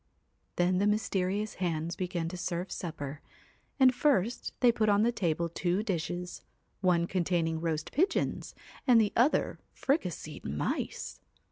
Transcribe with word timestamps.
Then 0.55 0.79
the 0.79 0.87
mysterious 0.87 1.53
hands 1.61 1.95
began 1.95 2.27
to 2.29 2.35
serve 2.35 2.71
supper, 2.71 3.21
and 3.79 3.93
first 3.93 4.51
they 4.59 4.71
put 4.71 4.89
on 4.89 5.03
the 5.03 5.11
table 5.11 5.47
two 5.47 5.83
dishes, 5.83 6.41
one 6.79 7.05
containing 7.05 7.61
roast 7.61 7.91
pigeons 7.91 8.55
and 8.87 8.99
the 8.99 9.13
other 9.15 9.59
fricasseed 9.75 10.43
mice. 10.43 11.19